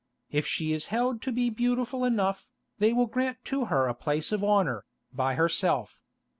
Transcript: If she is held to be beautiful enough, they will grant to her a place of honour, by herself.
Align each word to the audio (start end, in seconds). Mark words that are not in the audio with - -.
If 0.31 0.47
she 0.47 0.73
is 0.73 0.87
held 0.87 1.21
to 1.21 1.31
be 1.31 1.51
beautiful 1.51 2.05
enough, 2.05 2.47
they 2.79 2.91
will 2.91 3.05
grant 3.05 3.45
to 3.45 3.65
her 3.65 3.85
a 3.87 3.93
place 3.93 4.31
of 4.31 4.43
honour, 4.43 4.83
by 5.13 5.35
herself. 5.35 5.99